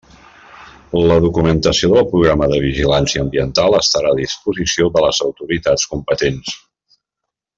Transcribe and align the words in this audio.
La 1.09 1.17
documentació 1.25 1.89
del 1.91 2.07
programa 2.13 2.47
de 2.53 2.57
vigilància 2.63 3.23
ambiental 3.27 3.77
estarà 3.83 4.15
a 4.15 4.19
disposició 4.23 4.89
de 4.97 5.07
les 5.07 5.23
autoritats 5.27 5.89
competents. 5.95 6.57